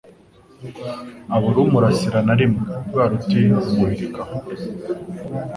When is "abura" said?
1.35-1.59